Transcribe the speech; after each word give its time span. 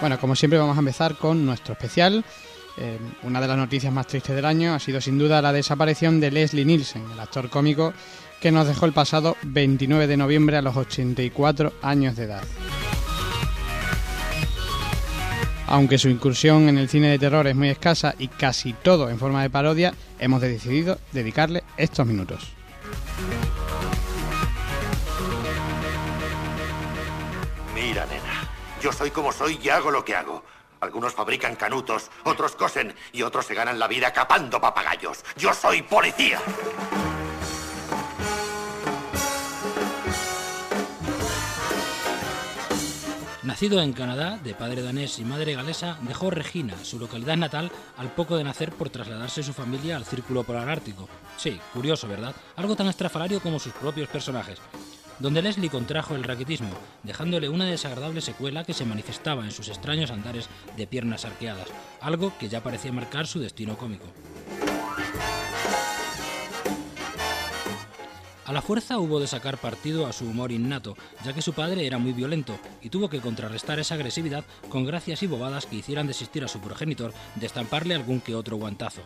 Bueno, 0.00 0.18
como 0.18 0.34
siempre 0.34 0.58
vamos 0.58 0.76
a 0.76 0.80
empezar 0.80 1.16
con 1.16 1.44
nuestro 1.44 1.74
especial. 1.74 2.24
Eh, 2.78 2.98
una 3.24 3.40
de 3.40 3.48
las 3.48 3.56
noticias 3.58 3.92
más 3.92 4.06
tristes 4.06 4.34
del 4.34 4.46
año 4.46 4.74
ha 4.74 4.78
sido 4.78 5.00
sin 5.00 5.18
duda 5.18 5.42
la 5.42 5.52
desaparición 5.52 6.20
de 6.20 6.30
Leslie 6.30 6.64
Nielsen, 6.64 7.10
el 7.12 7.20
actor 7.20 7.50
cómico 7.50 7.92
que 8.40 8.50
nos 8.50 8.66
dejó 8.66 8.86
el 8.86 8.94
pasado 8.94 9.36
29 9.42 10.06
de 10.06 10.16
noviembre 10.16 10.56
a 10.56 10.62
los 10.62 10.74
84 10.74 11.74
años 11.82 12.16
de 12.16 12.24
edad. 12.24 12.42
Aunque 15.66 15.98
su 15.98 16.08
incursión 16.08 16.68
en 16.68 16.78
el 16.78 16.88
cine 16.88 17.08
de 17.10 17.18
terror 17.18 17.46
es 17.46 17.54
muy 17.54 17.68
escasa 17.68 18.14
y 18.18 18.28
casi 18.28 18.72
todo 18.72 19.10
en 19.10 19.18
forma 19.18 19.42
de 19.42 19.50
parodia, 19.50 19.92
hemos 20.18 20.40
decidido 20.40 20.98
dedicarle 21.12 21.62
estos 21.76 22.06
minutos. 22.06 22.48
Mira, 27.74 28.06
nena, 28.06 28.50
yo 28.80 28.92
soy 28.92 29.10
como 29.10 29.32
soy 29.32 29.58
y 29.62 29.68
hago 29.68 29.90
lo 29.90 30.04
que 30.04 30.16
hago. 30.16 30.42
Algunos 30.80 31.12
fabrican 31.12 31.56
canutos, 31.56 32.10
otros 32.24 32.56
cosen 32.56 32.94
y 33.12 33.22
otros 33.22 33.44
se 33.46 33.54
ganan 33.54 33.78
la 33.78 33.86
vida 33.86 34.12
capando 34.12 34.60
papagayos. 34.60 35.24
Yo 35.36 35.52
soy 35.52 35.82
policía. 35.82 36.40
Nacido 43.42 43.82
en 43.82 43.92
Canadá, 43.92 44.38
de 44.42 44.54
padre 44.54 44.80
danés 44.80 45.18
y 45.18 45.24
madre 45.24 45.54
galesa, 45.54 45.98
dejó 46.02 46.30
Regina, 46.30 46.74
su 46.84 46.98
localidad 46.98 47.36
natal, 47.36 47.70
al 47.98 48.12
poco 48.12 48.36
de 48.36 48.44
nacer 48.44 48.70
por 48.70 48.90
trasladarse 48.90 49.42
su 49.42 49.52
familia 49.52 49.96
al 49.96 50.04
Círculo 50.04 50.44
Polar 50.44 50.68
Ártico. 50.68 51.08
Sí, 51.36 51.60
curioso, 51.74 52.06
¿verdad? 52.06 52.34
Algo 52.56 52.76
tan 52.76 52.86
estrafalario 52.86 53.40
como 53.40 53.58
sus 53.58 53.72
propios 53.72 54.08
personajes. 54.08 54.58
Donde 55.20 55.42
Leslie 55.42 55.68
contrajo 55.68 56.14
el 56.14 56.24
raquetismo, 56.24 56.70
dejándole 57.02 57.50
una 57.50 57.66
desagradable 57.66 58.22
secuela 58.22 58.64
que 58.64 58.72
se 58.72 58.86
manifestaba 58.86 59.44
en 59.44 59.52
sus 59.52 59.68
extraños 59.68 60.10
andares 60.10 60.48
de 60.78 60.86
piernas 60.86 61.26
arqueadas, 61.26 61.68
algo 62.00 62.32
que 62.38 62.48
ya 62.48 62.62
parecía 62.62 62.90
marcar 62.90 63.26
su 63.26 63.38
destino 63.38 63.76
cómico. 63.76 64.06
A 68.46 68.52
la 68.52 68.62
fuerza 68.62 68.98
hubo 68.98 69.20
de 69.20 69.28
sacar 69.28 69.58
partido 69.58 70.06
a 70.06 70.12
su 70.12 70.24
humor 70.24 70.50
innato, 70.50 70.96
ya 71.24 71.32
que 71.32 71.42
su 71.42 71.52
padre 71.52 71.86
era 71.86 71.98
muy 71.98 72.12
violento 72.12 72.58
y 72.82 72.88
tuvo 72.88 73.08
que 73.08 73.20
contrarrestar 73.20 73.78
esa 73.78 73.94
agresividad 73.94 74.44
con 74.70 74.84
gracias 74.84 75.22
y 75.22 75.28
bobadas 75.28 75.66
que 75.66 75.76
hicieran 75.76 76.08
desistir 76.08 76.42
a 76.42 76.48
su 76.48 76.60
progenitor 76.60 77.12
de 77.36 77.46
estamparle 77.46 77.94
algún 77.94 78.20
que 78.20 78.34
otro 78.34 78.56
guantazo. 78.56 79.02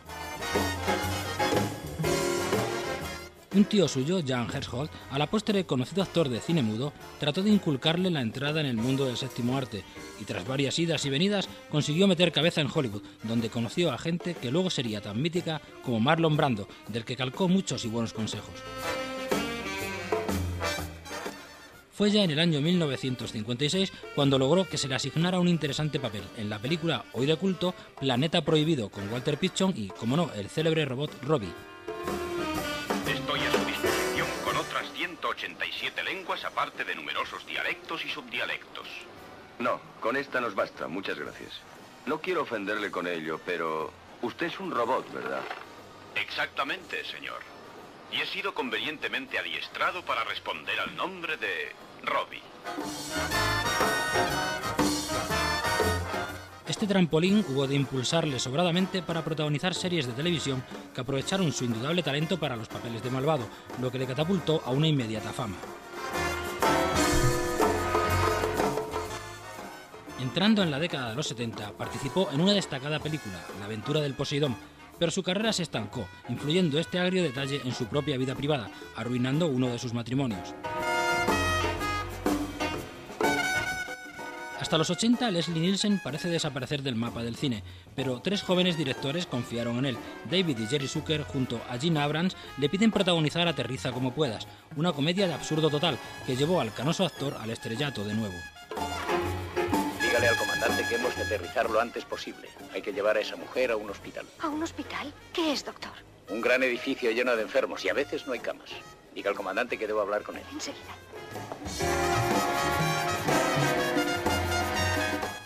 Un 3.55 3.63
tío 3.63 3.87
suyo, 3.87 4.19
Jan 4.25 4.49
Hersholt, 4.53 4.91
a 5.09 5.17
la 5.17 5.27
postre 5.27 5.65
conocido 5.65 6.03
actor 6.03 6.27
de 6.27 6.41
cine 6.41 6.61
mudo, 6.61 6.91
trató 7.21 7.41
de 7.41 7.49
inculcarle 7.49 8.09
la 8.09 8.19
entrada 8.19 8.59
en 8.59 8.65
el 8.65 8.75
mundo 8.75 9.05
del 9.05 9.15
séptimo 9.15 9.55
arte 9.55 9.85
y 10.19 10.25
tras 10.25 10.45
varias 10.45 10.77
idas 10.77 11.05
y 11.05 11.09
venidas 11.09 11.47
consiguió 11.69 12.05
meter 12.05 12.33
cabeza 12.33 12.59
en 12.59 12.67
Hollywood, 12.67 13.03
donde 13.23 13.49
conoció 13.49 13.93
a 13.93 13.97
gente 13.97 14.33
que 14.33 14.51
luego 14.51 14.69
sería 14.69 14.99
tan 14.99 15.21
mítica 15.21 15.61
como 15.85 16.01
Marlon 16.01 16.35
Brando, 16.35 16.67
del 16.89 17.05
que 17.05 17.15
calcó 17.15 17.47
muchos 17.47 17.85
y 17.85 17.87
buenos 17.87 18.11
consejos. 18.11 18.55
Fue 21.93 22.11
ya 22.11 22.25
en 22.25 22.31
el 22.31 22.39
año 22.39 22.59
1956 22.59 23.93
cuando 24.15 24.37
logró 24.37 24.67
que 24.67 24.77
se 24.77 24.89
le 24.89 24.95
asignara 24.95 25.39
un 25.39 25.47
interesante 25.47 25.97
papel 25.97 26.23
en 26.35 26.49
la 26.49 26.59
película 26.59 27.05
hoy 27.13 27.25
de 27.25 27.37
culto 27.37 27.73
Planeta 27.97 28.43
Prohibido 28.43 28.89
con 28.89 29.07
Walter 29.13 29.37
Pitchon 29.37 29.73
y, 29.77 29.87
como 29.87 30.17
no, 30.17 30.29
el 30.33 30.49
célebre 30.49 30.83
robot 30.83 31.23
Robbie. 31.23 31.74
Aparte 36.55 36.85
de 36.85 36.95
numerosos 36.95 37.45
dialectos 37.45 38.05
y 38.05 38.09
subdialectos. 38.09 38.87
No, 39.59 39.77
con 39.99 40.15
esta 40.15 40.39
nos 40.39 40.55
basta, 40.55 40.87
muchas 40.87 41.19
gracias. 41.19 41.51
No 42.05 42.21
quiero 42.21 42.43
ofenderle 42.43 42.89
con 42.89 43.07
ello, 43.07 43.41
pero 43.45 43.91
usted 44.21 44.45
es 44.45 44.57
un 44.61 44.71
robot, 44.71 45.11
¿verdad? 45.13 45.41
Exactamente, 46.15 47.03
señor. 47.03 47.41
Y 48.09 48.21
he 48.21 48.25
sido 48.27 48.53
convenientemente 48.53 49.37
adiestrado 49.37 50.01
para 50.03 50.23
responder 50.23 50.79
al 50.79 50.95
nombre 50.95 51.35
de 51.35 51.75
Robbie. 52.03 52.41
Este 56.65 56.87
trampolín 56.87 57.45
hubo 57.49 57.67
de 57.67 57.75
impulsarle 57.75 58.39
sobradamente 58.39 59.01
para 59.01 59.25
protagonizar 59.25 59.73
series 59.73 60.07
de 60.07 60.13
televisión 60.13 60.63
que 60.93 61.01
aprovecharon 61.01 61.51
su 61.51 61.65
indudable 61.65 62.01
talento 62.01 62.39
para 62.39 62.55
los 62.55 62.69
papeles 62.69 63.03
de 63.03 63.09
malvado, 63.09 63.45
lo 63.81 63.91
que 63.91 63.99
le 63.99 64.07
catapultó 64.07 64.61
a 64.65 64.71
una 64.71 64.87
inmediata 64.87 65.33
fama. 65.33 65.57
Entrando 70.19 70.63
en 70.63 70.71
la 70.71 70.79
década 70.79 71.09
de 71.09 71.15
los 71.15 71.27
70, 71.27 71.73
participó 71.73 72.29
en 72.31 72.41
una 72.41 72.53
destacada 72.53 72.99
película, 72.99 73.45
La 73.59 73.65
aventura 73.65 73.99
del 73.99 74.13
Poseidón, 74.13 74.55
pero 74.97 75.11
su 75.11 75.23
carrera 75.23 75.51
se 75.51 75.63
estancó, 75.63 76.07
influyendo 76.29 76.79
este 76.79 76.99
agrio 76.99 77.21
detalle 77.21 77.61
en 77.65 77.73
su 77.73 77.87
propia 77.87 78.17
vida 78.17 78.33
privada, 78.33 78.69
arruinando 78.95 79.47
uno 79.47 79.67
de 79.67 79.77
sus 79.77 79.93
matrimonios. 79.93 80.55
Hasta 84.59 84.77
los 84.77 84.89
80, 84.89 85.29
Leslie 85.29 85.59
Nielsen 85.59 85.99
parece 86.03 86.29
desaparecer 86.29 86.81
del 86.81 86.95
mapa 86.95 87.21
del 87.21 87.35
cine, 87.35 87.61
pero 87.93 88.21
tres 88.21 88.41
jóvenes 88.41 88.77
directores 88.77 89.27
confiaron 89.27 89.77
en 89.77 89.85
él. 89.85 89.97
David 90.31 90.57
y 90.57 90.65
Jerry 90.65 90.87
Zucker, 90.87 91.23
junto 91.23 91.61
a 91.69 91.77
Gene 91.77 91.99
Abrams, 91.99 92.35
le 92.57 92.69
piden 92.69 92.89
protagonizar 92.89 93.47
Aterriza 93.47 93.91
como 93.91 94.13
puedas, 94.13 94.47
una 94.75 94.93
comedia 94.93 95.27
de 95.27 95.33
absurdo 95.33 95.69
total 95.69 95.99
que 96.25 96.35
llevó 96.35 96.61
al 96.61 96.73
canoso 96.73 97.05
actor 97.05 97.37
al 97.39 97.51
estrellato 97.51 98.03
de 98.05 98.15
nuevo. 98.15 98.35
Dígale 100.15 100.29
al 100.29 100.37
comandante 100.37 100.85
que 100.87 100.95
hemos 100.95 101.13
de 101.17 101.23
aterrizar 101.23 101.69
lo 101.69 101.81
antes 101.81 102.05
posible. 102.05 102.47
Hay 102.73 102.81
que 102.81 102.93
llevar 102.93 103.17
a 103.17 103.19
esa 103.19 103.35
mujer 103.35 103.71
a 103.71 103.75
un 103.75 103.89
hospital. 103.89 104.25
¿A 104.39 104.47
un 104.47 104.63
hospital? 104.63 105.11
¿Qué 105.33 105.51
es, 105.51 105.65
doctor? 105.65 105.91
Un 106.29 106.39
gran 106.39 106.63
edificio 106.63 107.11
lleno 107.11 107.35
de 107.35 107.41
enfermos 107.41 107.83
y 107.83 107.89
a 107.89 107.93
veces 107.93 108.25
no 108.25 108.31
hay 108.31 108.39
camas. 108.39 108.69
Diga 109.13 109.29
al 109.29 109.35
comandante 109.35 109.77
que 109.77 109.85
debo 109.85 109.99
hablar 109.99 110.23
con 110.23 110.37
él. 110.37 110.43
Enseguida. 110.53 110.95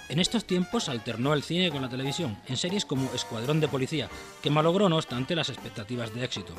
En 0.07 0.19
estos 0.19 0.45
tiempos 0.45 0.87
alternó 0.87 1.33
el 1.33 1.41
cine 1.41 1.71
con 1.71 1.81
la 1.81 1.89
televisión, 1.89 2.39
en 2.47 2.55
series 2.55 2.85
como 2.85 3.11
Escuadrón 3.15 3.59
de 3.61 3.69
Policía, 3.69 4.07
que 4.43 4.51
malogró 4.51 4.87
no 4.87 4.97
obstante 4.97 5.35
las 5.35 5.49
expectativas 5.49 6.13
de 6.13 6.25
éxito. 6.25 6.53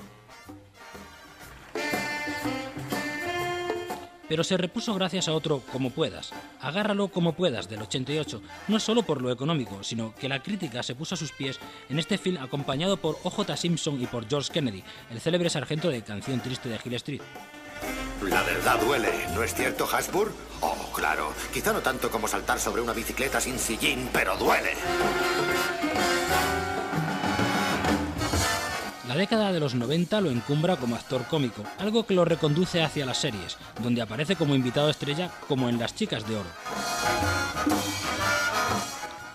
Pero 4.31 4.45
se 4.45 4.57
repuso 4.57 4.95
gracias 4.95 5.27
a 5.27 5.33
otro 5.33 5.61
Como 5.73 5.91
puedas, 5.91 6.31
Agárralo 6.61 7.09
como 7.09 7.33
puedas 7.33 7.69
del 7.69 7.83
88, 7.83 8.41
no 8.69 8.79
solo 8.79 9.03
por 9.03 9.21
lo 9.21 9.33
económico, 9.33 9.83
sino 9.83 10.15
que 10.15 10.29
la 10.29 10.41
crítica 10.41 10.85
se 10.85 10.95
puso 10.95 11.17
a 11.17 11.19
sus 11.19 11.33
pies 11.33 11.59
en 11.89 11.99
este 11.99 12.17
film 12.17 12.39
acompañado 12.39 12.97
por 12.97 13.19
O.J. 13.25 13.57
Simpson 13.57 14.01
y 14.01 14.07
por 14.07 14.29
George 14.29 14.53
Kennedy, 14.53 14.85
el 15.11 15.21
célebre 15.21 15.51
sargento 15.51 15.91
de 15.91 16.03
Canción 16.03 16.39
Triste 16.39 16.69
de 16.69 16.79
Hill 16.85 16.95
Street. 16.95 17.23
La 18.23 18.43
verdad 18.45 18.81
duele, 18.81 19.27
¿no 19.35 19.43
es 19.43 19.53
cierto, 19.53 19.89
Hasbur? 19.91 20.33
Oh, 20.61 20.93
claro. 20.95 21.33
Quizá 21.53 21.73
no 21.73 21.81
tanto 21.81 22.09
como 22.09 22.29
saltar 22.29 22.61
sobre 22.61 22.83
una 22.83 22.93
bicicleta 22.93 23.41
sin 23.41 23.59
sillín, 23.59 24.11
pero 24.13 24.37
duele. 24.37 24.75
Década 29.21 29.53
de 29.53 29.61
los 29.61 29.75
90 29.75 30.19
lo 30.23 30.31
encumbra 30.31 30.77
como 30.77 30.97
actor 30.97 31.27
cómico, 31.27 31.63
algo 31.79 32.07
que 32.07 32.15
lo 32.15 32.25
reconduce 32.25 32.83
hacia 32.83 33.05
las 33.05 33.19
series, 33.19 33.59
donde 33.83 34.01
aparece 34.01 34.35
como 34.35 34.55
invitado 34.55 34.89
estrella 34.89 35.31
como 35.47 35.69
en 35.69 35.79
Las 35.79 35.95
Chicas 35.95 36.27
de 36.27 36.37
Oro. 36.37 36.49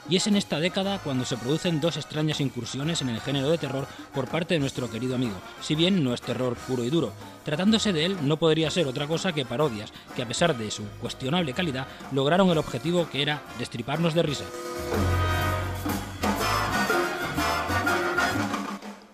Y 0.10 0.16
es 0.16 0.26
en 0.26 0.38
esta 0.38 0.60
década 0.60 1.00
cuando 1.04 1.24
se 1.24 1.38
producen 1.38 1.82
dos 1.82 1.98
extrañas 1.98 2.40
incursiones 2.40 3.04
en 3.04 3.10
el 3.10 3.22
género 3.22 3.50
de 3.50 3.60
terror 3.60 3.88
por 4.12 4.28
parte 4.28 4.56
de 4.56 4.60
nuestro 4.60 4.90
querido 4.90 5.14
amigo, 5.16 5.36
si 5.62 5.76
bien 5.76 6.04
no 6.04 6.16
es 6.16 6.22
terror 6.22 6.56
puro 6.56 6.84
y 6.84 6.90
duro. 6.90 7.14
Tratándose 7.44 7.94
de 7.94 8.06
él, 8.06 8.18
no 8.24 8.38
podría 8.38 8.72
ser 8.72 8.88
otra 8.88 9.06
cosa 9.06 9.34
que 9.34 9.46
parodias, 9.46 9.94
que 10.16 10.24
a 10.24 10.28
pesar 10.28 10.58
de 10.58 10.72
su 10.72 10.84
cuestionable 11.00 11.54
calidad, 11.54 11.88
lograron 12.12 12.50
el 12.50 12.58
objetivo 12.58 13.08
que 13.08 13.22
era 13.22 13.44
destriparnos 13.60 14.16
de 14.16 14.24
risa. 14.24 14.46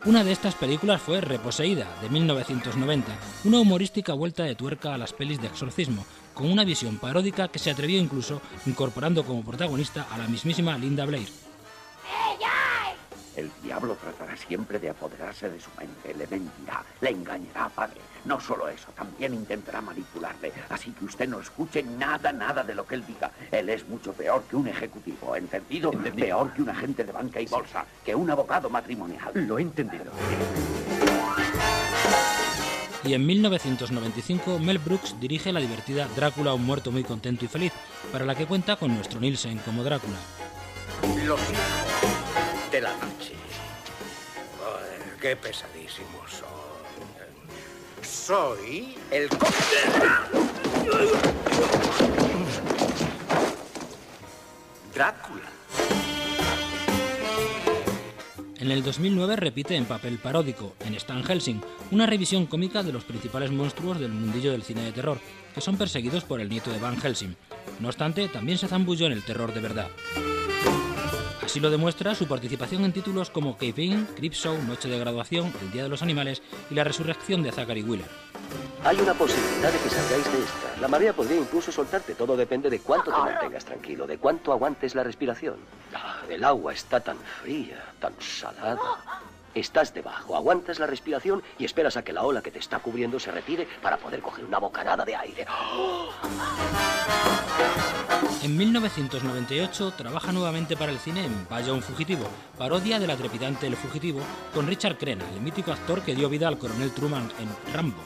Una 0.03 0.23
de 0.23 0.31
estas 0.31 0.55
películas 0.55 0.99
fue 0.99 1.21
Reposeída, 1.21 1.87
de 2.01 2.09
1990, 2.09 3.11
una 3.43 3.59
humorística 3.59 4.13
vuelta 4.13 4.43
de 4.43 4.55
tuerca 4.55 4.95
a 4.95 4.97
las 4.97 5.13
pelis 5.13 5.39
de 5.39 5.45
exorcismo, 5.45 6.07
con 6.33 6.51
una 6.51 6.63
visión 6.63 6.97
paródica 6.97 7.49
que 7.49 7.59
se 7.59 7.69
atrevió 7.69 7.99
incluso 7.99 8.41
incorporando 8.65 9.23
como 9.23 9.43
protagonista 9.43 10.07
a 10.09 10.17
la 10.17 10.27
mismísima 10.27 10.75
Linda 10.75 11.05
Blair. 11.05 11.50
El 13.35 13.49
diablo 13.63 13.95
tratará 13.95 14.35
siempre 14.35 14.77
de 14.79 14.89
apoderarse 14.89 15.49
de 15.49 15.59
su 15.59 15.69
mente, 15.77 16.13
le 16.13 16.27
mentirá, 16.27 16.83
le 16.99 17.09
engañará, 17.11 17.69
padre. 17.69 18.01
No 18.25 18.39
solo 18.39 18.67
eso, 18.67 18.91
también 18.95 19.33
intentará 19.33 19.81
manipularle. 19.81 20.51
Así 20.69 20.91
que 20.91 21.05
usted 21.05 21.27
no 21.27 21.39
escuche 21.39 21.81
nada, 21.81 22.31
nada 22.31 22.63
de 22.63 22.75
lo 22.75 22.85
que 22.85 22.95
él 22.95 23.05
diga. 23.05 23.31
Él 23.51 23.69
es 23.69 23.87
mucho 23.87 24.13
peor 24.13 24.43
que 24.49 24.55
un 24.55 24.67
ejecutivo, 24.67 25.35
¿entendido? 25.35 25.91
Peor 25.91 26.53
que 26.53 26.61
un 26.61 26.69
agente 26.69 27.03
de 27.03 27.11
banca 27.11 27.39
y 27.39 27.45
bolsa, 27.47 27.85
que 28.05 28.13
un 28.13 28.29
abogado 28.29 28.69
matrimonial. 28.69 29.31
Lo 29.33 29.57
he 29.57 29.61
entendido. 29.61 30.11
Y 33.03 33.15
en 33.15 33.25
1995 33.25 34.59
Mel 34.59 34.77
Brooks 34.77 35.19
dirige 35.19 35.51
la 35.51 35.59
divertida 35.59 36.07
Drácula, 36.15 36.53
un 36.53 36.63
muerto 36.63 36.91
muy 36.91 37.03
contento 37.03 37.45
y 37.45 37.47
feliz, 37.47 37.73
para 38.11 38.25
la 38.25 38.35
que 38.35 38.45
cuenta 38.45 38.75
con 38.75 38.93
nuestro 38.93 39.19
Nielsen 39.19 39.57
como 39.59 39.83
Drácula. 39.83 40.17
Los 41.25 41.39
hijos 41.49 41.80
la 42.81 42.93
noche. 42.93 43.33
Qué 45.21 45.35
pesadísimos 45.35 46.31
son. 46.31 46.49
Soy 48.01 48.95
el 49.11 49.29
conde 49.29 49.45
Drácula. 54.95 55.43
En 58.57 58.71
el 58.71 58.83
2009 58.83 59.35
repite 59.35 59.75
en 59.75 59.85
papel 59.85 60.17
paródico, 60.17 60.75
en 60.79 60.95
Stan 60.95 61.23
Helsing, 61.23 61.61
una 61.91 62.05
revisión 62.07 62.45
cómica 62.47 62.83
de 62.83 62.91
los 62.91 63.03
principales 63.03 63.51
monstruos 63.51 63.99
del 63.99 64.11
mundillo 64.11 64.51
del 64.51 64.63
cine 64.63 64.83
de 64.83 64.91
terror, 64.91 65.19
que 65.53 65.61
son 65.61 65.77
perseguidos 65.77 66.23
por 66.23 66.41
el 66.41 66.49
nieto 66.49 66.71
de 66.71 66.79
Van 66.79 66.99
Helsing. 66.99 67.35
No 67.79 67.89
obstante, 67.89 68.27
también 68.27 68.57
se 68.57 68.67
zambulló 68.67 69.05
en 69.05 69.13
el 69.13 69.23
terror 69.23 69.53
de 69.53 69.61
verdad. 69.61 69.89
Así 71.43 71.59
lo 71.59 71.69
demuestra 71.69 72.13
su 72.15 72.27
participación 72.27 72.85
en 72.85 72.93
títulos 72.93 73.29
como 73.29 73.57
Cave 73.57 73.83
In, 73.83 74.07
Show, 74.31 74.57
Noche 74.63 74.89
de 74.89 74.99
Graduación, 74.99 75.51
El 75.61 75.71
Día 75.71 75.83
de 75.83 75.89
los 75.89 76.01
Animales 76.01 76.41
y 76.69 76.75
La 76.75 76.83
Resurrección 76.83 77.41
de 77.41 77.51
Zachary 77.51 77.81
Wheeler. 77.81 78.07
Hay 78.83 78.99
una 78.99 79.13
posibilidad 79.13 79.71
de 79.71 79.79
que 79.79 79.89
salgáis 79.89 80.25
de 80.25 80.39
esta. 80.39 80.81
La 80.81 80.87
marea 80.87 81.13
podría 81.13 81.37
incluso 81.37 81.71
soltarte. 81.71 82.15
Todo 82.15 82.35
depende 82.37 82.69
de 82.69 82.79
cuánto 82.79 83.11
te 83.11 83.17
mantengas 83.17 83.65
tranquilo, 83.65 84.07
de 84.07 84.17
cuánto 84.17 84.51
aguantes 84.51 84.95
la 84.95 85.03
respiración. 85.03 85.55
Ah, 85.93 86.21
el 86.29 86.43
agua 86.43 86.73
está 86.73 86.99
tan 86.99 87.17
fría, 87.41 87.83
tan 87.99 88.13
salada. 88.19 88.79
Estás 89.53 89.93
debajo, 89.93 90.35
aguantas 90.35 90.79
la 90.79 90.87
respiración 90.87 91.43
y 91.59 91.65
esperas 91.65 91.97
a 91.97 92.03
que 92.03 92.13
la 92.13 92.23
ola 92.23 92.41
que 92.41 92.51
te 92.51 92.59
está 92.59 92.79
cubriendo 92.79 93.19
se 93.19 93.31
retire 93.31 93.67
para 93.81 93.97
poder 93.97 94.21
coger 94.21 94.45
una 94.45 94.59
bocanada 94.59 95.03
de 95.03 95.15
aire. 95.15 95.45
En 98.43 98.57
1998 98.57 99.93
trabaja 99.97 100.31
nuevamente 100.31 100.75
para 100.77 100.91
el 100.91 100.99
cine 100.99 101.25
en 101.25 101.47
Vaya 101.49 101.73
un 101.73 101.81
fugitivo, 101.81 102.27
parodia 102.57 102.97
de 102.97 103.07
la 103.07 103.15
trepidante 103.15 103.67
El 103.67 103.75
fugitivo, 103.75 104.21
con 104.53 104.67
Richard 104.67 104.97
Crenna, 104.97 105.29
el 105.33 105.41
mítico 105.41 105.71
actor 105.71 106.01
que 106.01 106.15
dio 106.15 106.29
vida 106.29 106.47
al 106.47 106.57
coronel 106.57 106.91
Truman 106.91 107.29
en 107.39 107.73
Rambo. 107.73 108.01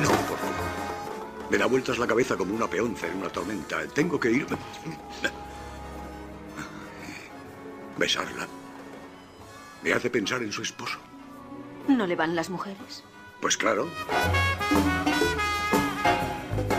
No, 0.00 0.08
por 0.08 0.38
favor. 0.38 0.56
Me 1.50 1.58
da 1.58 1.66
vueltas 1.66 1.98
la 1.98 2.06
cabeza 2.06 2.36
como 2.36 2.54
una 2.54 2.68
peonza 2.68 3.06
en 3.08 3.18
una 3.18 3.28
tormenta. 3.28 3.86
Tengo 3.88 4.18
que 4.18 4.30
irme. 4.30 4.56
Besarla. 7.98 8.46
Me 9.86 9.92
hace 9.92 10.10
pensar 10.10 10.42
en 10.42 10.50
su 10.50 10.62
esposo. 10.62 10.98
¿No 11.86 12.08
le 12.08 12.16
van 12.16 12.34
las 12.34 12.50
mujeres? 12.50 13.04
Pues 13.40 13.56
claro. 13.56 13.88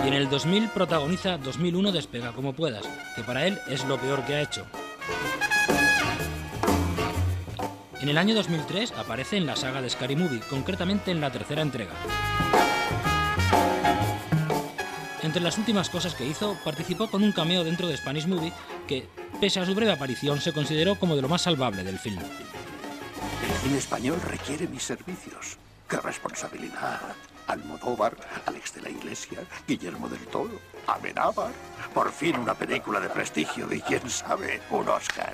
Y 0.03 0.07
en 0.09 0.13
el 0.13 0.29
2000 0.29 0.67
protagoniza 0.71 1.37
2001 1.37 1.93
Despega 1.93 2.33
como 2.33 2.51
puedas, 2.51 2.85
que 3.15 3.23
para 3.23 3.47
él 3.47 3.57
es 3.69 3.85
lo 3.85 3.97
peor 3.97 4.25
que 4.25 4.35
ha 4.35 4.41
hecho. 4.41 4.65
En 8.01 8.09
el 8.09 8.17
año 8.17 8.35
2003 8.35 8.91
aparece 8.91 9.37
en 9.37 9.45
la 9.45 9.55
saga 9.55 9.81
de 9.81 9.89
Scary 9.89 10.17
Movie, 10.17 10.41
concretamente 10.49 11.11
en 11.11 11.21
la 11.21 11.31
tercera 11.31 11.61
entrega. 11.61 11.93
Entre 15.23 15.41
las 15.41 15.57
últimas 15.57 15.89
cosas 15.89 16.13
que 16.13 16.27
hizo, 16.27 16.57
participó 16.65 17.09
con 17.09 17.23
un 17.23 17.31
cameo 17.31 17.63
dentro 17.63 17.87
de 17.87 17.95
Spanish 17.95 18.27
Movie 18.27 18.51
que, 18.85 19.07
pese 19.39 19.61
a 19.61 19.65
su 19.65 19.73
breve 19.73 19.93
aparición, 19.93 20.41
se 20.41 20.51
consideró 20.51 20.95
como 20.95 21.15
de 21.15 21.21
lo 21.21 21.29
más 21.29 21.43
salvable 21.43 21.85
del 21.85 21.99
film. 21.99 22.19
El 23.67 23.75
español 23.75 24.17
requiere 24.21 24.65
mis 24.65 24.81
servicios. 24.83 25.57
¡Qué 25.89 25.97
responsabilidad! 25.97 27.01
Almodóvar, 27.47 28.15
Alex 28.45 28.75
de 28.75 28.81
la 28.83 28.89
Iglesia, 28.89 29.39
Guillermo 29.67 30.07
del 30.07 30.25
Toro, 30.27 30.57
Amenábar. 30.87 31.51
Por 31.93 32.13
fin 32.13 32.37
una 32.37 32.53
película 32.53 33.01
de 33.01 33.09
prestigio 33.09 33.67
y 33.73 33.81
quién 33.81 34.09
sabe, 34.09 34.61
un 34.69 34.87
Oscar. 34.87 35.33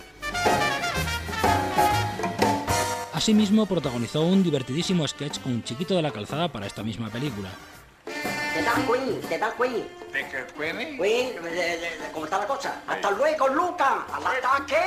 Asimismo, 3.13 3.67
protagonizó 3.67 4.21
un 4.21 4.41
divertidísimo 4.41 5.07
sketch 5.07 5.39
con 5.39 5.51
un 5.51 5.63
chiquito 5.63 5.95
de 5.95 6.01
la 6.01 6.09
calzada 6.09 6.51
para 6.51 6.65
esta 6.65 6.81
misma 6.81 7.11
película. 7.11 7.49
¿Qué 8.05 8.63
tal, 8.63 8.83
Queen? 8.87 9.21
¿Qué 9.29 9.37
tal, 9.37 9.53
Queen? 9.55 9.87
¿De 10.11 10.27
qué? 10.29 10.45
Queen, 10.57 10.97
de- 11.43 12.09
¿cómo 12.11 12.25
está 12.25 12.39
la 12.39 12.47
cosa? 12.47 12.81
¡Hasta 12.87 13.11
luego, 13.11 13.47
Luca! 13.49 14.05
¡Al 14.11 14.25
ataque! 14.25 14.81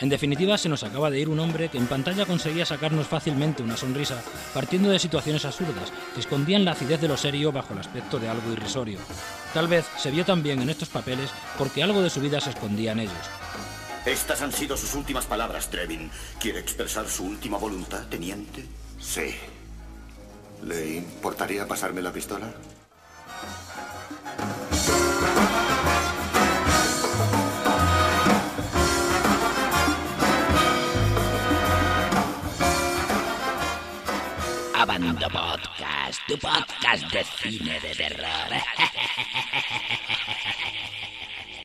En 0.00 0.08
definitiva, 0.08 0.56
se 0.56 0.68
nos 0.68 0.84
acaba 0.84 1.10
de 1.10 1.18
ir 1.18 1.28
un 1.28 1.40
hombre 1.40 1.68
que 1.68 1.76
en 1.76 1.86
pantalla 1.86 2.24
conseguía 2.24 2.64
sacarnos 2.64 3.06
fácilmente 3.06 3.62
una 3.62 3.76
sonrisa, 3.76 4.22
partiendo 4.54 4.90
de 4.90 4.98
situaciones 4.98 5.44
absurdas, 5.44 5.92
que 6.14 6.20
escondían 6.20 6.64
la 6.64 6.72
acidez 6.72 7.00
de 7.00 7.08
lo 7.08 7.16
serio 7.16 7.52
bajo 7.52 7.74
el 7.74 7.80
aspecto 7.80 8.18
de 8.18 8.28
algo 8.28 8.52
irrisorio. 8.52 9.00
Tal 9.52 9.66
vez 9.66 9.84
se 9.98 10.10
vio 10.10 10.24
también 10.24 10.62
en 10.62 10.70
estos 10.70 10.88
papeles 10.88 11.30
porque 11.58 11.82
algo 11.82 12.00
de 12.00 12.10
su 12.10 12.20
vida 12.20 12.40
se 12.40 12.50
escondía 12.50 12.92
en 12.92 13.00
ellos. 13.00 13.12
Estas 14.06 14.40
han 14.40 14.52
sido 14.52 14.76
sus 14.76 14.94
últimas 14.94 15.26
palabras, 15.26 15.68
Trevin. 15.68 16.10
¿Quiere 16.40 16.60
expresar 16.60 17.08
su 17.08 17.24
última 17.24 17.58
voluntad, 17.58 18.06
teniente? 18.08 18.64
Sí. 18.98 19.34
¿Le 20.62 20.96
importaría 20.96 21.66
pasarme 21.66 22.02
la 22.02 22.12
pistola? 22.12 22.52
Abando 34.74 35.28
Podcast, 35.28 36.20
tu 36.28 36.38
podcast 36.38 37.12
de 37.12 37.24
cine 37.24 37.80
de 37.80 37.94
terror. 37.94 38.67